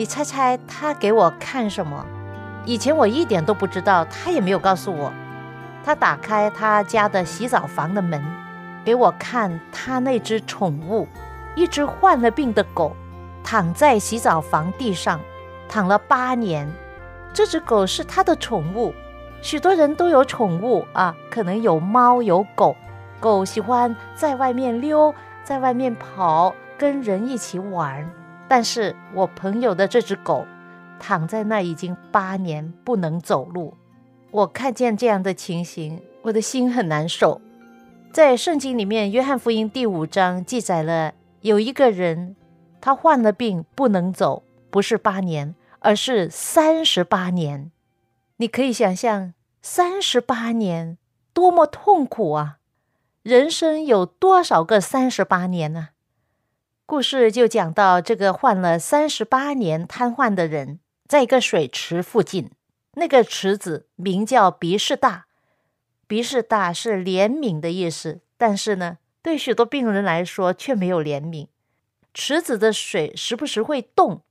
[0.00, 2.06] 你猜猜他给我看什么？
[2.64, 5.12] 以前我一点都不知道，他也没有告诉我。
[5.84, 8.18] 他打开他家的洗澡房的门，
[8.82, 11.06] 给我看他那只宠物，
[11.54, 12.96] 一只患了病的狗，
[13.44, 15.20] 躺在洗澡房地上，
[15.68, 16.66] 躺了八年。
[17.34, 18.94] 这只狗是他的宠物。
[19.42, 22.74] 许多人都有宠物啊，可能有猫有狗。
[23.20, 25.14] 狗喜欢在外面溜，
[25.44, 28.10] 在外面跑，跟人一起玩。
[28.50, 30.44] 但是我朋友的这只狗
[30.98, 33.72] 躺在那已经八年不能走路，
[34.32, 37.40] 我看见这样的情形，我的心很难受。
[38.12, 42.34] 在圣经里面，《约翰福音》第五章记载了有一个人，
[42.80, 47.70] 他患了病不能走，不是八年，而是三十八年。
[48.38, 50.98] 你可以想象，三十八年
[51.32, 52.56] 多么痛苦啊！
[53.22, 55.90] 人生有多少个三十八年呢？
[56.90, 62.50] 故事就讲到这个患了三十八年瘫痪的人，在一个水池附近，
[62.94, 65.26] 那个池子名叫鼻氏大。
[66.08, 71.46] 鼻氏大是怜悯的意思，但是呢，对许多病人来说却没有怜悯。
[72.12, 74.22] 池子的水时不时会动，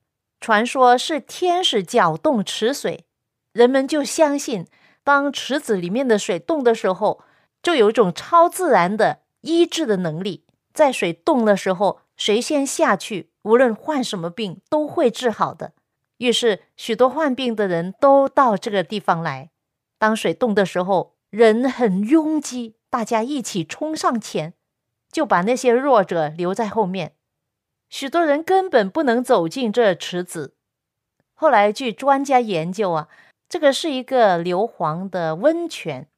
[0.41, 3.05] 传说是天使搅动池水，
[3.53, 4.67] 人们就相信，
[5.05, 7.23] 当池子里面的水动的时候，
[7.63, 10.43] 就有一种超自然的医治的能力，
[10.73, 12.01] 在水动的时候。
[12.19, 15.71] 谁先下去，无论患什么病都会治好的。
[16.17, 19.51] 于是，许多患病的人都到这个地方来。
[19.97, 24.53] 当水动的时候，人很拥挤，大家一起冲上前，
[25.09, 27.13] 就把那些弱者留在后面。
[27.89, 30.55] 许多人根本不能走进这池子。
[31.33, 33.07] 后来，据专家研究啊，
[33.47, 36.09] 这个是一个硫磺的温泉，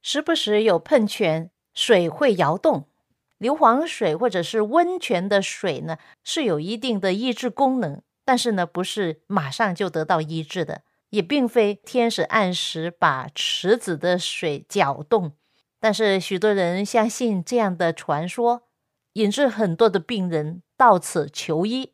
[0.00, 2.87] 时不时有喷泉，水会摇动。
[3.38, 15.32] 硫磺水或者是温泉的水呢，是有一定的医治功能，但是呢，不是马上就得到医治的，也并非天使按时把池子的水搅动。
[15.80, 18.62] 但是许多人相信这样的传说，
[19.12, 21.92] 引致很多的病人到此求医。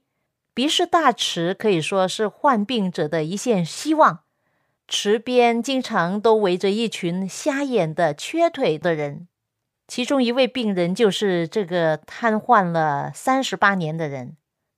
[0.54, 4.20] 鼻氏大池可以说是患病者的一线希望，
[4.88, 9.28] 池边经常都围着一群瞎眼的、缺腿的人。
[9.86, 14.36] 其中一位病人就是这个瘫痪了三十八年的人，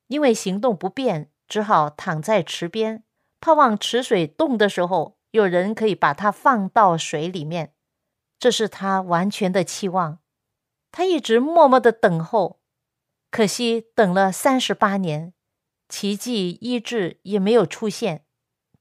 [0.09, 3.05] 因为行动不便，只好躺在池边，
[3.41, 7.73] 盼望池水动的时候，有人可以把他放到水里面。
[8.39, 10.19] 这是他完全的期望。
[10.91, 12.61] 他一直默默的等候，
[13.31, 15.33] 可惜等了三十八年，
[15.89, 18.25] 奇迹医治也没有出现。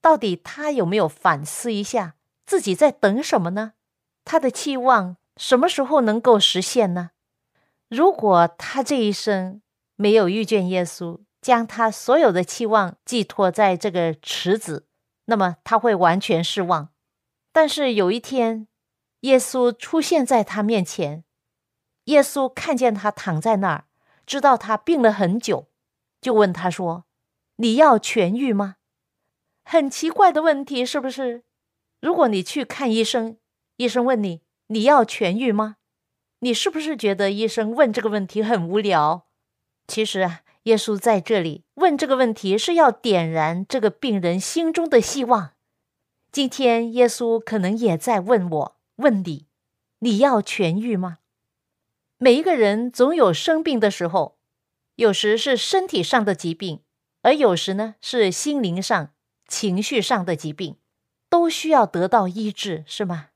[0.02, 2.16] 到底他有没有反思一下
[2.46, 3.74] 自己在等什么呢？
[4.24, 5.18] 他的期望。
[5.38, 7.12] 什么时候能够实现呢？
[7.90, 9.62] 如果他这一生
[9.96, 14.88] 没有遇见耶稣，将他所有的期望寄托在这个池子，
[15.26, 16.90] 那么他会完全失望。
[17.52, 18.68] 但是有一天，
[19.22, 21.24] 耶稣出现在他面前，
[22.06, 23.86] 耶稣看见他躺在那儿，
[24.26, 25.68] 知道他病了很久，
[26.20, 27.06] 就问他说
[27.58, 28.78] ：“你要痊愈吗？”
[29.64, 31.44] 很奇怪的问题，是不是？
[32.00, 33.38] 如果你去看医生，
[33.78, 34.45] 医生问你。
[34.68, 35.78] 你要痊愈吗？
[36.40, 39.28] 你是不是觉得医生问这个问题很无聊？
[39.88, 45.52] 其实啊，耶稣在这里问这个问题是要点燃这个病人心中的希望。
[46.32, 49.46] 今天耶稣可能也在问我，问你：
[50.00, 51.20] 你要痊愈吗？
[52.18, 54.38] 每一个人总有生病的时候，
[54.96, 56.82] 有时是身体上的疾病，
[57.22, 59.14] 而有时呢是心灵上、
[59.48, 60.78] 情绪上的疾病，
[61.30, 63.30] 都需要得到医治，是吗？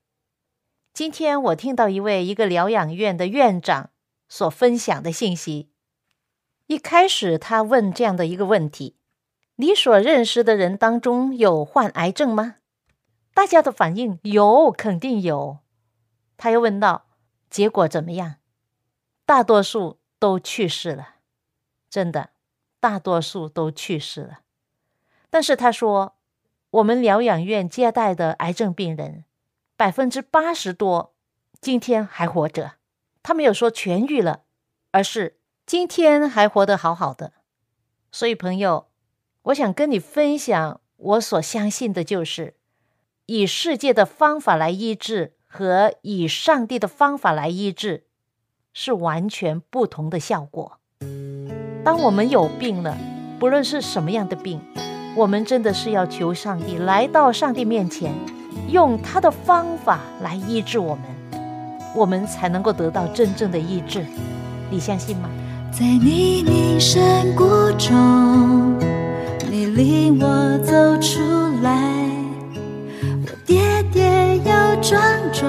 [0.92, 3.90] 今天我听到一位一个疗养院的院长
[4.28, 5.70] 所分享的信息。
[6.66, 8.96] 一开始他问这样的一个问题
[9.56, 12.56] ：“你所认识的人当中有患癌症吗？”
[13.32, 15.58] 大家的反应有，肯定有。
[16.36, 17.06] 他又问道
[17.48, 18.36] ：“结果怎么样？”
[19.24, 21.14] 大多数都去世了，
[21.88, 22.30] 真的，
[22.80, 24.40] 大多数都去世了。
[25.30, 26.16] 但是他说，
[26.70, 29.24] 我们疗养院接待的癌症病人，
[29.80, 31.14] 百分之八十多
[31.58, 32.72] 今天还活着。
[33.22, 34.42] 他没有说痊愈了，
[34.90, 37.32] 而是今天还活得好好的。
[38.12, 38.88] 所以，朋友，
[39.44, 42.56] 我想跟你分享，我所相信的就是，
[43.24, 48.04] 以世界的方法来医治和以上帝的方法来医治，
[48.74, 50.78] 是完全不同的效果。
[51.82, 52.98] 当我们有病了，
[53.38, 54.60] 不论是什么样的病，
[55.16, 58.14] 我们真的是要求上帝来到上帝面前，
[58.68, 61.04] 用他的方法来医治我们，
[61.94, 64.04] 我们才能够得到真正的医治。
[64.70, 65.28] 你相信吗？
[65.72, 67.00] 在泥泞山
[67.36, 67.44] 谷
[67.78, 68.76] 中，
[69.48, 71.20] 你领我走出
[71.62, 71.70] 来，
[73.22, 75.00] 我跌跌又撞
[75.32, 75.48] 撞，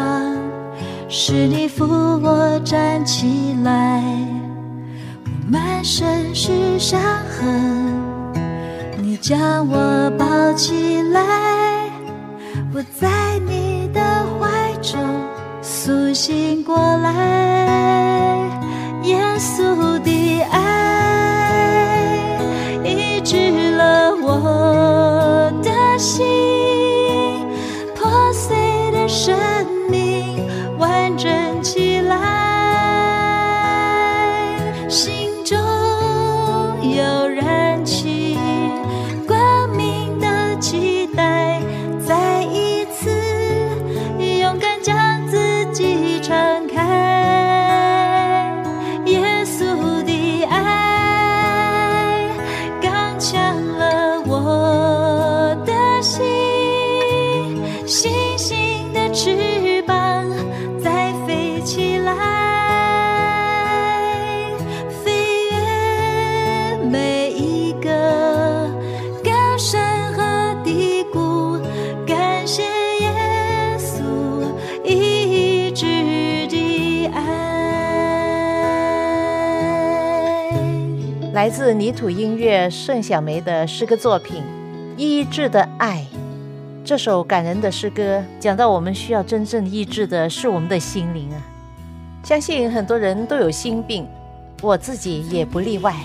[1.10, 4.04] 是你扶我站起来。
[5.26, 7.92] 我满身是伤痕，
[9.02, 11.22] 你将我抱起来，
[12.74, 14.02] 我在你的
[14.40, 14.98] 怀中
[15.62, 17.71] 苏醒过来。
[59.14, 60.26] 翅膀
[60.82, 62.16] 再飞起来，
[65.04, 65.58] 飞越
[66.90, 68.70] 每一个
[69.22, 71.60] 高山和低谷，
[72.08, 72.64] 感谢
[73.02, 74.02] 耶稣
[74.86, 77.20] 一直的爱。
[81.34, 84.38] 来自泥土音乐盛小梅的诗歌作品
[84.98, 86.08] 《医治的爱》。
[86.92, 91.40] 这首感人的诗歌讲到，我们需要真正医治的是我们的心灵啊！
[92.22, 94.06] 相信很多人都有心病，
[94.62, 95.96] 我自己也不例外。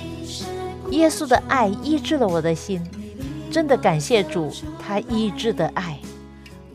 [0.93, 2.81] 耶稣的爱医治了我的心，
[3.51, 4.49] 真的感谢主，
[4.79, 5.99] 他医治的爱。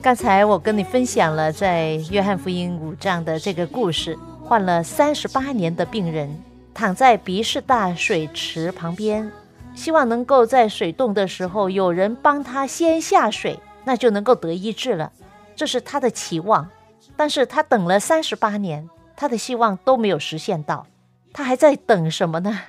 [0.01, 6.37] 刚才我跟你分享了在约翰福音五章的这个故事，患了三十八年的病人
[6.73, 9.31] 躺在鼻式大水池旁边，
[9.73, 15.11] 希望能够在水冻的时候有人帮他先下水，那就能够得医治了。
[15.55, 16.69] 这是他的期望，
[17.15, 20.87] 但是他等了三十八年，他的希望都没有实现到，
[21.33, 22.59] 他还在等什么呢？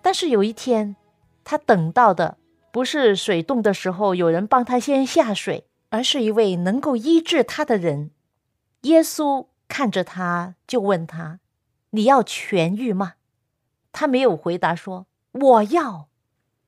[0.00, 0.96] 但是有一天，
[1.44, 2.36] 他等到的
[2.70, 8.10] 不是水冻的时候有人帮他先下水，而是一位能够医治他的人。
[8.82, 11.40] 耶稣看着他，就问他
[11.90, 13.14] ：“你要痊愈吗？”
[13.92, 16.08] 他没有回答说：“我要。”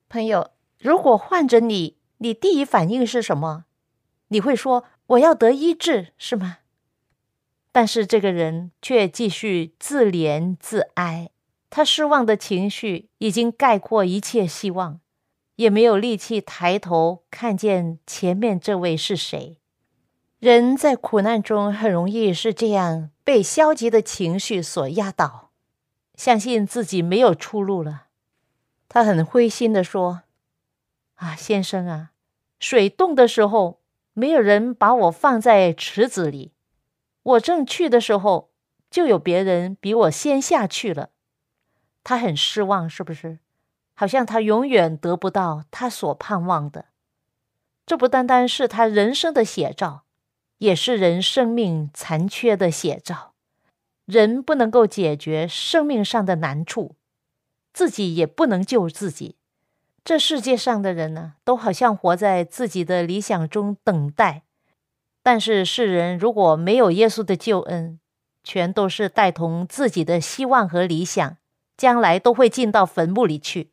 [0.08, 3.64] 朋友，如果换着你，你第一反应是什么？
[4.28, 6.58] 你会说：“我要得医治，是吗？”
[7.70, 11.30] 但是这个人却继续自怜自哀，
[11.68, 15.00] 他失望的情绪已经概括一切希望，
[15.56, 19.58] 也没有力气抬头看见前面这位是谁。
[20.38, 25.50] 人在苦难中很容易是这样被消极的情绪所压倒，
[26.14, 28.06] 相信自己没有出路了。
[28.88, 30.22] 他很灰心的说
[31.16, 32.12] ：“啊，先生啊，
[32.58, 33.82] 水冻的时候
[34.14, 36.52] 没有人把我放在池子里，
[37.22, 38.50] 我正去的时候
[38.90, 41.10] 就有别人比我先下去了。”
[42.02, 43.40] 他很失望，是不是？
[43.94, 46.86] 好像他永远得不到他所盼望的。
[47.84, 50.04] 这不单单是他人生的写照。
[50.58, 53.34] 也是人生命残缺的写照。
[54.06, 56.96] 人不能够解决生命上的难处，
[57.74, 59.36] 自己也不能救自己。
[60.06, 64.44] 这世界上的人呢，都好像活在自己的理想中等待。
[65.20, 67.98] 但是世人如果没有耶稣的救恩，
[68.44, 71.38] 全都是带同自己的希望和理想，
[71.76, 73.72] 将来都会进到坟墓里去。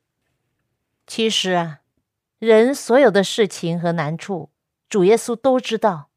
[1.06, 1.82] 其实啊，
[2.40, 4.50] 人所有的事情和难处，
[4.90, 6.10] 主耶稣都知道。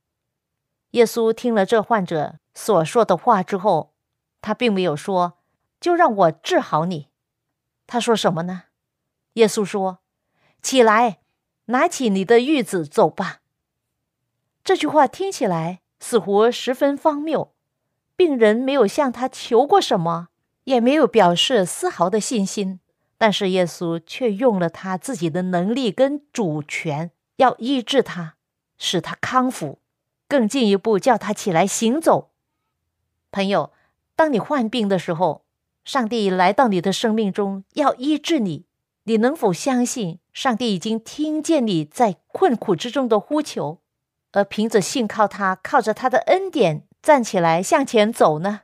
[0.93, 3.93] 耶稣听了这患者所说的话之后，
[4.41, 5.37] 他并没有说
[5.79, 7.09] “就让我治好你”。
[7.87, 8.63] 他说什么呢？
[9.35, 9.99] 耶稣说
[10.67, 11.21] ：“起来，
[11.67, 13.39] 拿起你的褥子走吧。”
[14.65, 17.53] 这句话听起来似乎十分荒谬。
[18.17, 20.27] 病人没有向他求过什么，
[20.65, 22.81] 也没有表示丝毫的信心，
[23.17, 28.35] 但是耶稣却用了他自己的能力跟主权，要医治他，
[28.77, 29.79] 使他康复，
[30.27, 32.33] 更进一步叫他起来行走。
[33.31, 33.71] 朋友，
[34.17, 35.45] 当你患病的时候，
[35.85, 38.66] 上帝来到你的生命中要医治你，
[39.09, 43.81] 你能否相信上帝已经听见你在困苦之中的呼求，
[44.33, 46.83] 而凭着信靠他，靠着他的恩典？
[47.01, 48.63] 站起来向前走呢？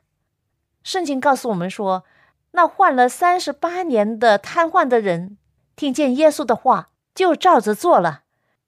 [0.82, 2.04] 圣经告诉我们说，
[2.52, 5.38] 那患了三十八年的瘫痪的人，
[5.76, 8.22] 听见耶稣的话，就照着做了。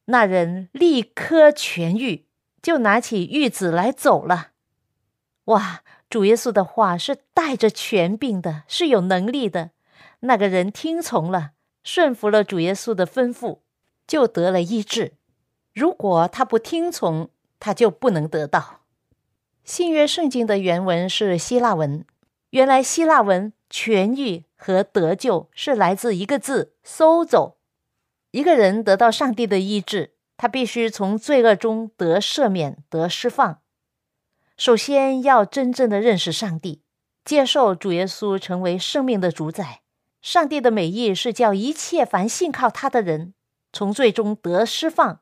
[0.06, 2.26] 那人立刻痊愈，
[2.62, 4.50] 就拿起玉子来走了。
[5.46, 5.82] 哇！
[6.10, 9.70] 主耶稣的话是带着权柄的，是有能力的。
[10.20, 11.50] 那个人听从了，
[11.84, 13.58] 顺服了主耶稣的吩咐，
[14.06, 15.12] 就得了医治。
[15.72, 17.28] 如果他不听从，
[17.60, 18.80] 他就不能得到。
[19.62, 22.04] 新约圣经的原文是希腊文。
[22.50, 27.58] 原来希腊文“痊愈”和“得救”是来自一个字“收走”。
[28.30, 33.60] 一个人得到上帝的医治，他必须从罪恶中得赦免、得释放。
[34.56, 36.82] 首先要真正的认识上帝，
[37.24, 39.80] 接受主耶稣成为生命的主宰。
[40.24, 43.34] 上帝的美意是叫一切凡信靠他的人
[43.74, 45.20] 从罪中得释放。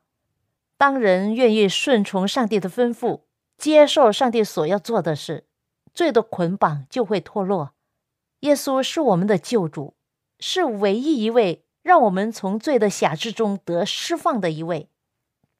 [0.77, 3.23] 当人愿意顺从上帝的吩咐。
[3.57, 5.45] 接受上帝所要做的事，
[5.93, 7.73] 罪的捆绑就会脱落。
[8.39, 9.93] 耶稣是我们的救主，
[10.39, 14.89] 是唯一一位让我们从罪的辖制中得释放的一位。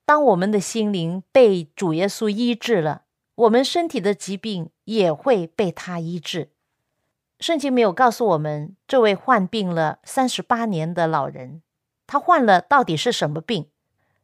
[0.05, 3.03] 当我们的心灵被主耶稣医治了，
[3.35, 6.49] 我们身体的疾病也会被他医治。
[7.43, 11.61] 圣经没有告诉我们这位患病了三十八年的老人，
[12.07, 13.69] 他患了到底是什么病？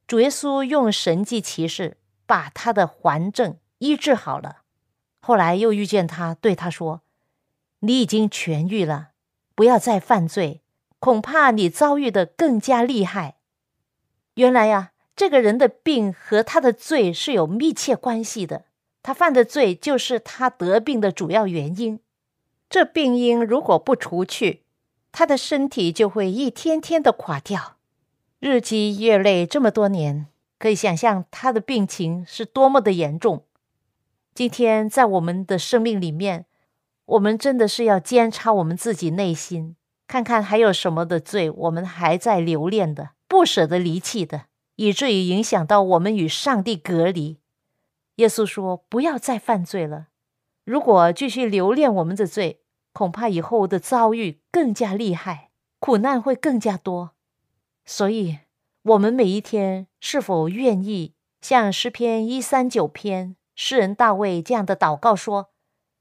[0.07, 3.57] 主耶稣用神迹奇事把他的环症。
[3.79, 4.59] 医治好了，
[5.19, 7.01] 后来又遇见他，对他说
[7.79, 9.09] ：“你已经痊愈了，
[9.53, 10.61] 不要再犯罪，
[10.99, 13.35] 恐怕你遭遇的更加厉害。”
[14.35, 18.63] 原来呀，这个人的病和他的罪是有密切关系的，
[19.03, 21.99] 他犯的罪就是他得病的主要原因。
[22.69, 24.61] 这病因如果不除去，
[25.11, 27.77] 他的身体就会一天天的垮掉，
[28.39, 30.27] 日积月累这么多年，
[30.59, 33.43] 可以想象他的病情是多么的严重。
[34.35, 36.45] 今天在我们的生命里面，
[37.05, 39.75] 我们真的是要监察我们自己内心，
[40.07, 44.43] 看看还有什么的罪我们还在留恋的，不舍得离弃的，
[44.75, 47.39] 以至于影响到我们与上帝隔离。
[48.17, 50.08] 耶稣说：“不要再犯罪了。
[50.69, 52.61] 如果继续留恋我们的罪，
[52.93, 55.49] 恐怕以后的遭遇更加厉害，
[55.79, 57.13] 苦难会更加多。
[57.87, 58.37] 所以，
[58.83, 65.49] 我们每一天是否愿意像诗篇一三九篇？”诗人大卫这样的祷告说：“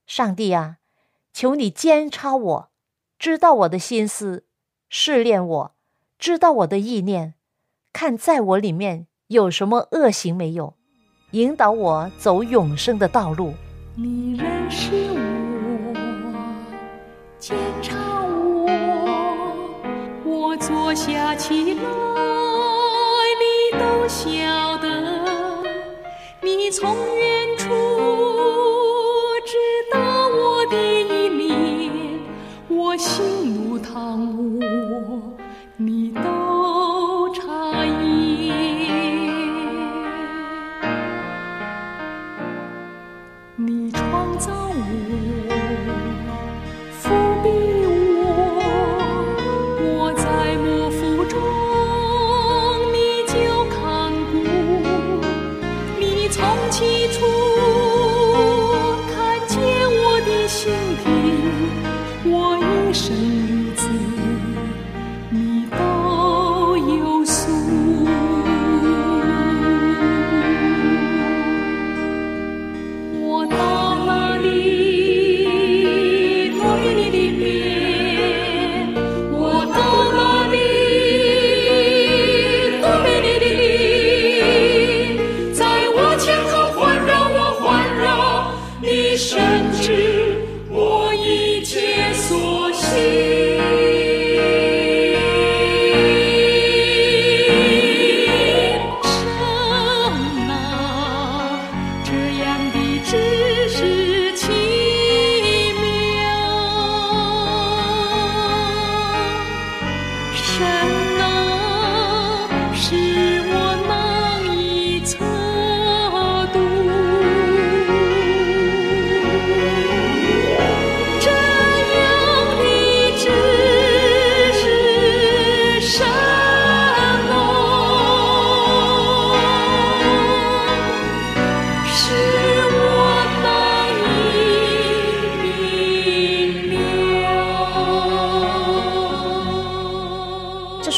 [0.07, 0.77] 上帝啊，
[1.33, 2.71] 求你监察我，
[3.19, 4.45] 知道我的心思，
[4.91, 5.75] 试炼我，
[6.19, 7.33] 知道我的意念，
[7.95, 10.75] 看在我里面有什么恶行没有，
[11.31, 13.55] 引导我走永生的道路。
[14.01, 15.93] 你认识我，
[17.41, 18.71] 检查我，
[20.25, 21.83] 我坐下起来，
[23.43, 23.45] 你
[23.77, 25.65] 都晓得，
[26.41, 26.97] 你从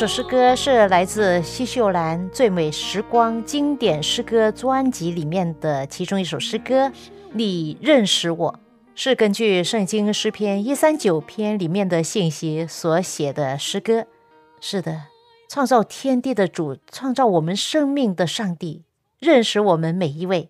[0.00, 6.86] 这首诗歌是来自西秀兰《最美时光经典诗歌专辑》里面的其中一首诗歌
[7.34, 8.52] 《你认识我》，
[8.94, 14.06] 是根据《圣经诗篇》一三九篇里面的信息所写的诗歌。
[14.58, 15.02] 是的，
[15.50, 18.84] 创造天地的主，创造我们生命的上帝，
[19.18, 20.48] 认识我们每一位，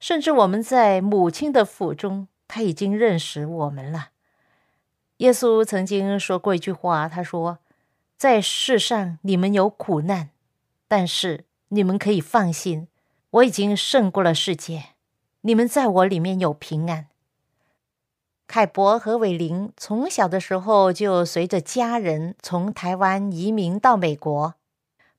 [0.00, 4.08] 甚至我们在母亲的腹中，他已经认识我们了。
[5.18, 7.58] 耶稣曾经说过一句话，他说。
[8.20, 10.28] 在世上，你们有苦难，
[10.86, 12.86] 但是你们可以放心，
[13.30, 14.88] 我已经胜过了世界。
[15.40, 17.06] 你们在我里面有平安。
[18.46, 24.54] 凯博和伟林从小的时候就随着家人从台湾移民到美国，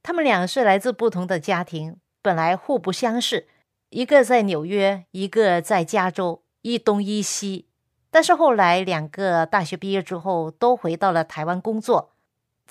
[0.03, 3.47] 他们俩是来自不同的家庭，本来互不相识，
[3.89, 7.65] 一个在纽约，一个在加州，一东一西。
[8.11, 12.10] 但是后来两个大学毕业之后，都回到了台湾工作。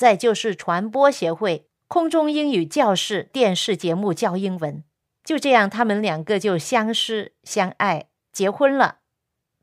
[0.01, 4.83] 再就是传播协会空中英语教室电视节目教英文，
[5.23, 9.01] 就这样，他们两个就相识相爱，结婚了。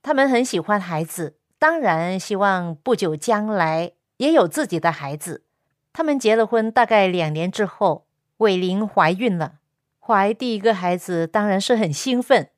[0.03, 5.43] 他们很喜欢孩子，当然希望不久将来也有自己的孩子。
[5.91, 8.05] 他们结了婚，大概两年之后，
[8.37, 9.53] 伟玲怀孕了。
[9.99, 12.51] 怀第一个孩子当然是很兴奋，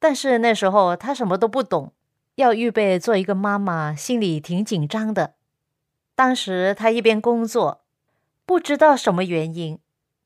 [0.00, 1.92] 但是那时候她什么都不懂，
[2.34, 5.34] 要预备做一个妈妈，心里挺紧张的。
[6.20, 7.80] 当时她一边工作，
[8.44, 9.78] 不知道什么原因，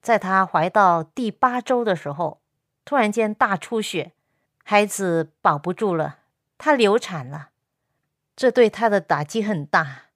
[0.02, 2.40] 在她怀到第八周的时候，
[2.84, 4.10] 突然间大出血，
[4.64, 6.18] 孩子保不住了，
[6.58, 7.50] 她流产了。
[8.34, 10.06] 这对她的打击很大。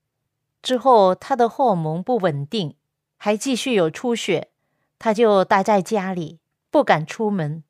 [0.60, 2.74] 之后她的荷尔蒙不稳定，
[3.16, 4.50] 还继续有出血，
[4.98, 6.40] 她就待在家里，
[6.72, 7.62] 不敢出门，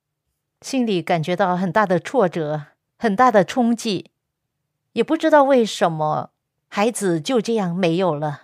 [0.62, 2.68] 心里感觉到很大的挫折，
[2.98, 4.12] 很大的冲击，
[4.94, 6.30] 也不知道为什么。
[6.68, 8.42] 孩子就这样没有了，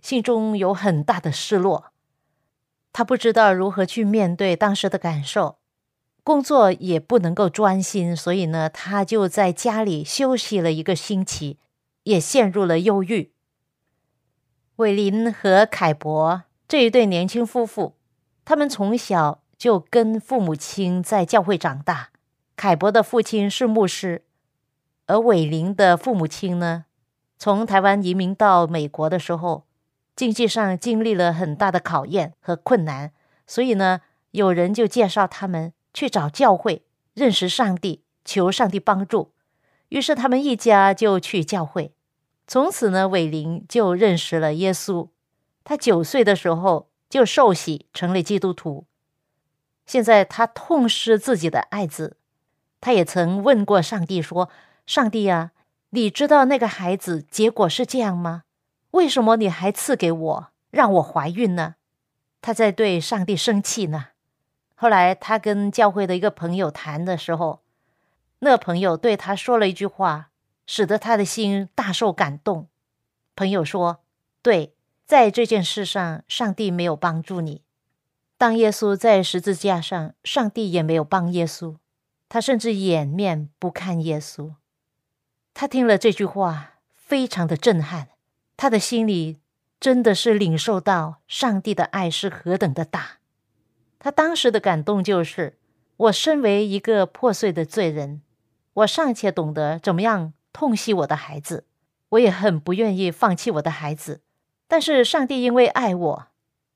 [0.00, 1.92] 心中有很大的失落。
[2.92, 5.58] 他不知道如何去面对当时的感受，
[6.22, 11.58] 工作也不能够专心，所以呢，他就在家里休息了一个星期，
[12.04, 13.32] 也陷入了忧郁。
[14.76, 17.96] 伟林和凯博这一对年轻夫妇，
[18.44, 22.10] 他们从小就跟父母亲在教会长大。
[22.56, 24.24] 凯博的父亲是牧师，
[25.06, 26.84] 而伟林的父母亲呢？
[27.42, 29.64] 从台湾移民到美国的时候，
[30.14, 33.10] 经济上经历了很大的考验和困难，
[33.48, 39.32] 所以呢，有人就介绍他们去找教会，认识上帝，求上帝帮助。
[39.88, 41.92] 于是他们一家就去教会，
[42.46, 45.08] 从此呢，伟林就认识了耶稣。
[45.64, 48.86] 他九岁的时候就受洗成了基督徒。
[49.84, 52.16] 现在他痛失自己的爱子，
[52.80, 54.48] 他也曾问过上帝说
[54.86, 55.50] ：“上帝啊。”
[55.94, 58.44] 你知道那个孩子结果是这样吗？
[58.92, 61.74] 为什么你还赐给我，让我怀孕呢？
[62.40, 64.06] 他在对上帝生气呢。
[64.74, 67.60] 后来他跟教会的一个朋友谈的时候，
[68.38, 70.30] 那朋友对他说了一句话，
[70.66, 72.68] 使得他的心大受感动。
[73.36, 74.00] 朋友说
[74.40, 74.72] ：“对，
[75.04, 77.60] 在这件事上，上帝没有帮助你。
[78.38, 81.76] 当耶稣在十字架上，上帝也没有帮耶稣，
[82.30, 84.54] 他甚至掩面不看耶稣。”
[85.54, 88.08] 他听了这句话，非常的震撼。
[88.56, 89.40] 他的心里
[89.80, 93.18] 真的是领受到上帝的爱是何等的大。
[93.98, 95.58] 他当时的感动就是：
[95.96, 98.22] 我身为一个破碎的罪人，
[98.74, 101.66] 我尚且懂得怎么样痛惜我的孩子，
[102.10, 104.22] 我也很不愿意放弃我的孩子。
[104.66, 106.26] 但是上帝因为爱我，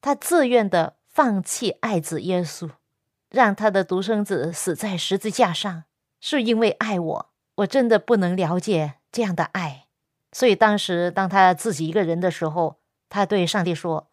[0.00, 2.70] 他自愿的放弃爱子耶稣，
[3.30, 5.84] 让他的独生子死在十字架上，
[6.20, 7.30] 是因为爱我。
[7.56, 9.86] 我真的不能了解这样的爱，
[10.30, 12.76] 所以当时当他自己一个人的时候，
[13.08, 14.10] 他对上帝说：“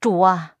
[0.00, 0.56] 主啊，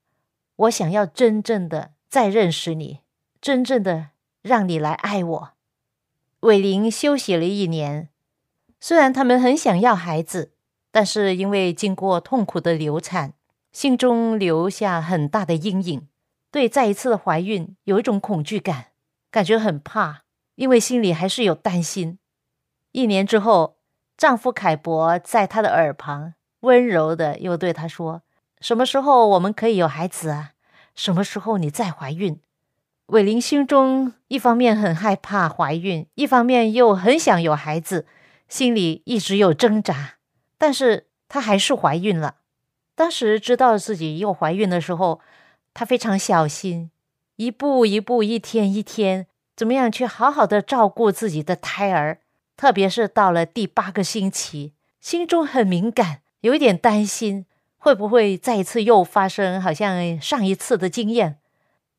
[0.56, 3.00] 我想要真正的再认识你，
[3.40, 4.10] 真正的
[4.42, 5.52] 让你来爱我。”
[6.40, 8.08] 伟林休息了一年，
[8.80, 10.52] 虽然他们很想要孩子，
[10.90, 13.34] 但是因为经过痛苦的流产，
[13.72, 16.08] 心中留下很大的阴影，
[16.50, 18.86] 对再一次的怀孕有一种恐惧感，
[19.30, 20.21] 感觉很怕。
[20.54, 22.18] 因为心里还是有担心。
[22.92, 23.76] 一年之后，
[24.16, 28.22] 丈夫凯博在她的耳旁温柔的又对她说
[28.60, 30.52] ：“什么时候我们可以有孩子啊？
[30.94, 32.38] 什么时候你再怀孕？”
[33.06, 38.06] 伟林心中一方面很害怕怀孕，一方面又很想有孩子，
[38.48, 40.14] 心里一直有挣扎。
[40.56, 42.36] 但是她还是怀孕了。
[42.94, 45.20] 当时知道自己又怀孕的时候，
[45.74, 46.90] 她非常小心，
[47.36, 49.26] 一步一步，一天一天。
[49.62, 52.18] 怎么样去好好的照顾自己的胎儿？
[52.56, 57.46] 特别是到了第八个星期，心中很敏感，有一点担心，
[57.78, 61.38] 会不会再一次又发生好像上一次的经验？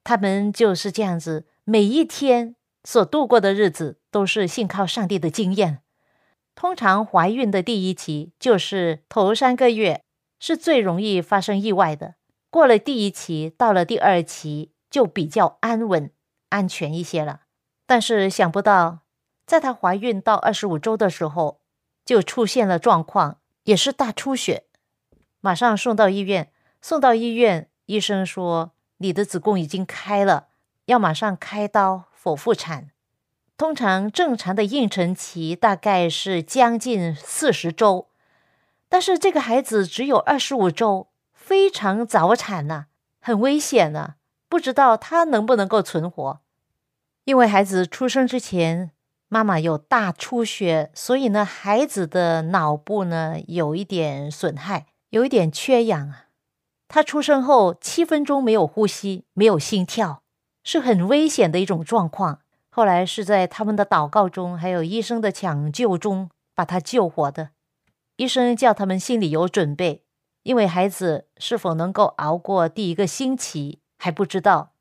[0.03, 5.79] 他们就是这样子，每一天所度过的日子都是信靠上帝的经验。
[6.53, 10.03] 通常怀孕的第一期就是头三个月
[10.37, 12.15] 是最容易发生意外的，
[12.49, 16.11] 过了第一期，到了第二期就比较安稳、
[16.49, 17.42] 安全一些了。
[17.85, 18.99] 但是想不到，
[19.45, 21.59] 在她怀孕到二十五周的时候，
[22.05, 24.63] 就出现了状况，也是大出血。
[25.41, 30.47] 马上送到医院，送到医院，医生说你的子宫已经开了，
[30.85, 32.91] 要马上开刀剖腹产。
[33.57, 38.07] 通常正常的妊娠期大概是将近四十周，
[38.89, 42.85] 但是这个孩子只有二十五周，非常早产呐，
[43.21, 44.15] 很危险呢，
[44.49, 46.39] 不知道他能不能够存活。
[47.25, 48.91] 因为孩子出生之前，
[49.27, 54.87] 妈妈有大出血，所以呢，孩子的脑部呢有一点损害。
[55.09, 56.25] 有一点缺氧啊，
[56.87, 60.23] 他出生后七分钟没有呼吸，没有心跳，
[60.63, 62.39] 是很危险的一种状况。
[62.71, 67.51] 后来是在他们的祷告中，还有医生的抢救中，把他救活的。
[68.15, 70.03] 医生叫他们心里有准备，
[70.41, 74.72] 因为孩子是否能够熬过第一个星期还不知道。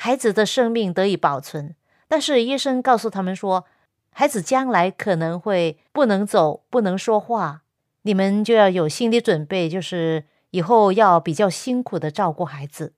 [0.00, 1.74] 孩子的生命得以保存，
[2.06, 3.64] 但是医生告诉他们说，
[4.10, 7.62] 孩子将来可能会不能走，不能说话。
[8.02, 12.94] 你们就要有心理准备，就是以后要比较辛苦的照顾孩子，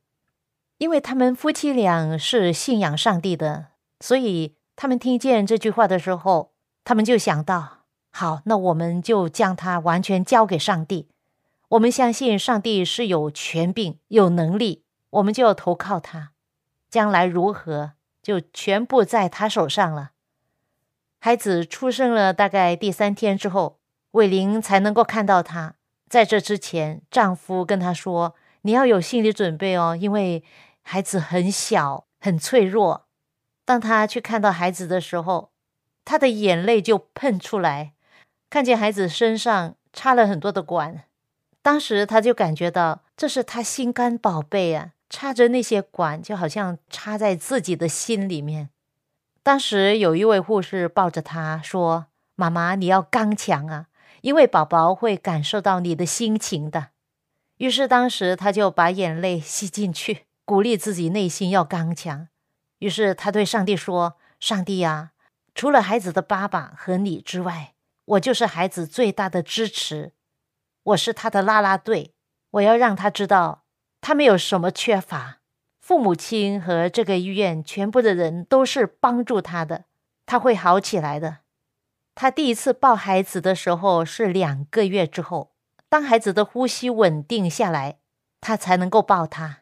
[0.77, 6.53] 因为他们夫妻俩是信仰上帝的，所以他们听见这句话的时候，
[6.85, 7.79] 他们就想到：
[8.11, 11.09] 好，那我们就将他完全交给上帝。
[11.71, 16.33] 我们相信上帝是有权柄、有能力，我们就要投靠他。
[16.91, 20.11] 将来如何，就全部在他手上了。
[21.21, 23.79] 孩子出生了，大概第三天之后。
[24.15, 25.77] 伟玲才能够看到他。
[26.09, 30.43] 在这之前，丈夫跟她说：“你要有心理准备哦，因为
[30.83, 33.07] 孩子很小，很脆弱。”
[33.65, 35.53] 当她去看到孩子的时候，
[36.05, 37.93] 她的眼泪就喷出来。
[38.49, 41.05] 看见孩子身上插了很多的管，
[41.63, 48.71] 当时她就感觉到这是她心肝宝贝啊，插着那些管，就好像插在自己的心里面。
[49.43, 53.89] 当时有一位护士抱着她说：“妈妈，你要刚强啊。”
[54.23, 56.89] 因为宝宝会感受到你的心情的，
[57.57, 62.29] 于是当时他就把眼泪吸进去，鼓励自己内心要刚强。
[62.81, 65.13] 于是他对上帝说：“上帝呀，
[65.55, 67.73] 除了孩子的爸爸和你之外，
[68.05, 70.13] 我就是孩子最大的支持，
[70.83, 72.13] 我是他的啦啦队。
[72.51, 73.65] 我要让他知道，
[74.01, 75.41] 他没有什么缺乏，
[75.81, 79.85] 父母亲和这个医院全部的人都是帮助他的，
[80.27, 81.39] 他会好起来的。”
[82.15, 85.53] 他第一次抱孩子的时候是两个月之后，
[85.89, 87.99] 当孩子的呼吸稳定下来，
[88.41, 89.61] 他才能够抱他。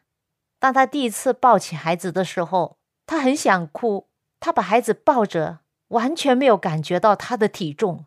[0.59, 4.09] 当他第一次抱起孩子的时候，他很想哭。
[4.41, 8.05] 他把孩子抱着，完全没有感觉到他的体重。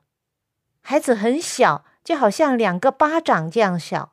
[0.82, 4.11] 孩子很小，就好像两个巴掌这样小。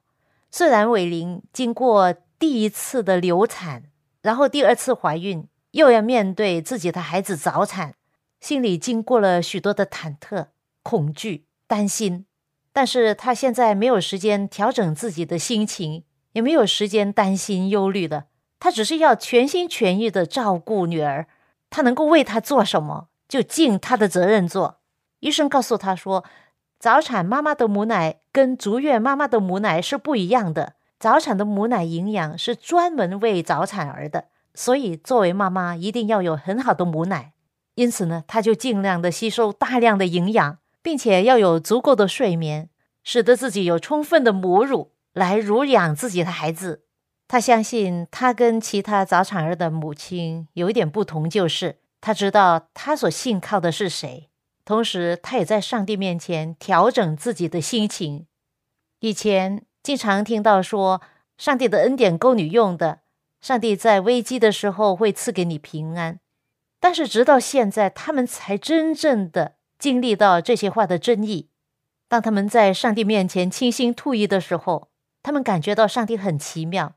[0.51, 3.83] 虽然伟玲经过第一次的流产，
[4.21, 7.95] 然后第二次怀孕，又要面对自己的孩子早产。
[8.39, 10.47] 心里经过了许多的忐忑、
[10.81, 12.25] 恐惧、担心，
[12.71, 18.27] 但是她现在没有时间调整自己的心情，也没有时间担心忧虑的。
[18.57, 21.27] 她只是要全心全意的照顾女儿。
[21.69, 24.79] 她能够为她做什么，就尽她的责任做。
[25.19, 26.23] 医生告诉她说，
[26.79, 30.75] 早产妈妈的母奶跟足月妈妈的母奶是不一样的。
[30.97, 37.33] 早产的母奶营养是专门为早产儿的，所以作为妈妈一定要有很好的母奶。
[37.75, 42.69] 因此呢，他就尽量的吸收大量的营养，并且要有足够的睡眠，
[43.03, 46.83] 使得自己有充分的母乳来乳养自己的孩子。
[47.27, 54.28] 他相信他跟其他早产儿的母亲有一点不同，就是他知道他所信靠的是谁，
[54.69, 58.27] 同时他也在上帝面前调整自己的心情。
[58.99, 61.01] 以前经常听到说，
[61.39, 62.99] 上帝的恩典够你用的，
[63.41, 66.19] 上帝在危机的时候会赐给你平安。
[66.79, 71.49] 但是直到现在，他们才真正的经历到这些话的真意。
[72.08, 74.89] 当他们在上帝面前倾心吐意的时候，
[75.23, 76.93] 他们感觉到上帝很奇妙，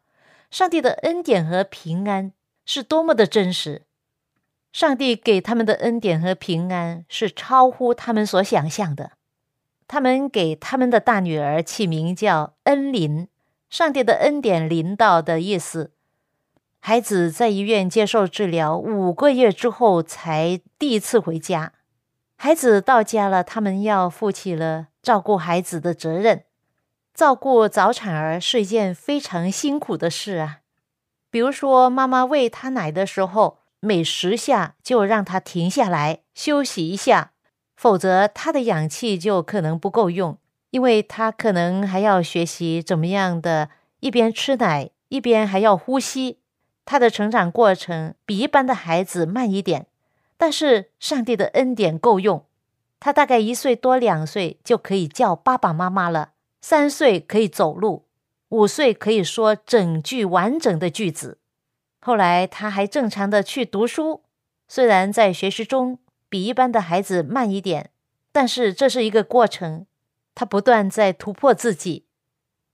[0.50, 2.34] 上帝的恩典和平安
[2.66, 3.86] 是多么的真实。
[4.72, 9.12] 上帝给他们的恩典和平安是超乎他们所想象的。
[9.86, 13.28] 他们给他们的大女儿起名叫恩临，
[13.68, 15.92] 上帝的恩典临到的意思。
[16.80, 21.74] 孩子在医院接受治疗五个月之后，才第一次回家。
[22.36, 26.44] 孩子到家了，他们要负起了照顾孩子的责任。
[27.14, 30.60] 照顾早产儿是一件非常辛苦的事啊。
[31.30, 37.32] 比如说，妈妈喂他奶的时候，每十下就让他停下来休息一下，
[37.74, 40.38] 否则他的氧气就可能不够用，
[40.70, 46.38] 因为他可能还要学习怎么样的一边吃奶一边还要呼吸。
[46.84, 49.88] 他的成长过程比一般的孩子慢一点，
[50.36, 52.44] 但是上帝的恩典够用。
[53.00, 58.04] 他大概一岁多两岁就可以叫爸爸妈妈了，三岁可以走路，
[58.50, 61.38] 五岁可以说整句完整的句子。
[62.04, 64.24] 后来他还正常的去读书，
[64.66, 67.90] 虽然在学习中比一般的孩子慢一点，
[68.32, 69.86] 但是这是一个过程。
[70.34, 72.06] 他不断在突破自己，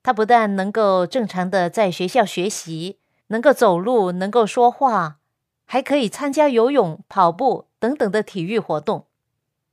[0.03, 5.19] 他不但能够正常的在学校学习，能够走路，能够说话，
[5.67, 9.07] 还可以参加游泳、跑步等等的体育活动。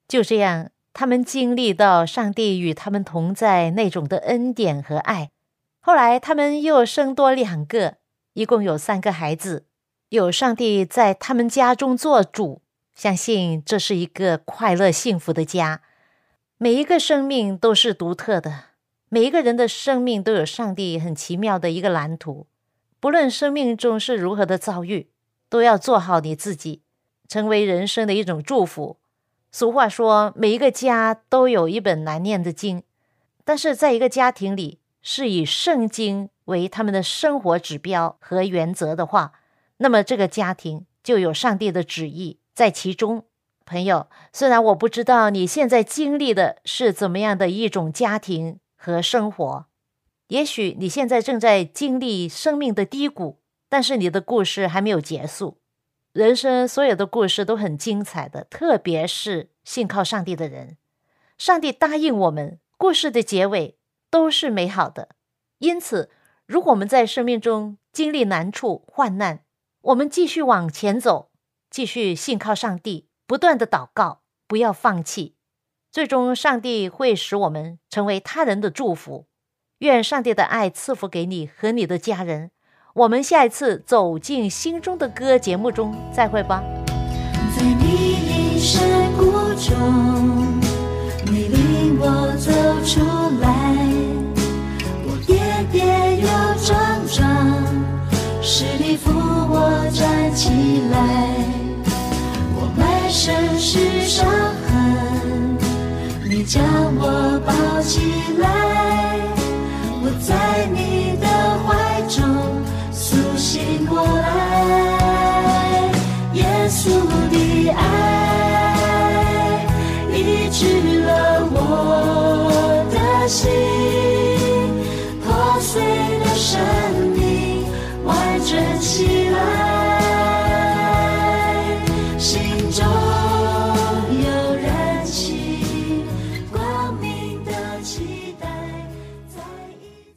[0.06, 5.32] 就这样，他们经历到上帝与他们同在那种的恩典和爱。
[5.80, 7.98] 后来，他们又生多两个，
[8.36, 9.66] 一共有三个孩子。
[10.10, 12.62] 有上帝在他们家中做主，
[12.94, 15.82] 相信这是一个快乐幸福的家。
[16.58, 18.66] 每一个生命都是独特的，
[19.10, 22.48] 每一个人的生命都有上帝很奇妙的一个蓝图。
[23.00, 25.10] 不论生命中是如何的遭遇，
[25.50, 26.82] 都要做好你自己，
[27.28, 28.98] 成为人生的一种祝福。
[29.52, 32.84] 俗话说，每一个家都有一本难念的经，
[33.46, 39.34] 但是在一个家庭里是以圣经为他们的生活指标和原则的话，
[39.78, 43.26] 那么这个家庭就有上帝的旨意在其中。
[43.66, 49.66] 朋友，虽然我不知道你现在经历的是怎么样的一种家庭和生活，
[50.28, 55.58] 也许你现在正在经历生命的低谷，但是你的故事还没有结束。
[56.14, 60.78] 人生所有的故事都很精彩的，特别是信靠上帝的人。
[61.38, 63.78] 上帝答应我们，故事的结尾
[64.12, 65.10] 都是美好的。
[65.58, 66.12] 因此，
[66.48, 69.40] 如果我们在生命中经历难处、患难，
[69.82, 71.32] 我们继续往前走，
[71.72, 75.34] 继续信靠上帝，不断的祷告，不要放弃。
[75.92, 79.26] 最终，上帝会使我们成为他人的祝福。
[79.80, 82.52] 愿上帝的爱赐福给你和你的家人。
[82.94, 86.64] 我们下一次走进心中的歌节目中再会吧。
[87.58, 90.62] 在你的山谷中，
[91.26, 92.06] 你领我
[92.38, 92.52] 走
[92.86, 93.04] 出
[93.42, 93.55] 来，
[99.96, 100.50] 站起
[100.92, 100.98] 来
[102.54, 104.28] 我满身是伤
[104.68, 105.58] 痕
[106.30, 106.62] 你将
[106.98, 108.02] 我抱起
[108.38, 108.46] 来
[110.04, 110.95] 我在你